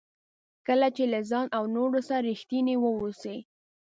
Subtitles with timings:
[0.67, 3.37] کله چې له ځان او نورو سره ریښتیني واوسئ.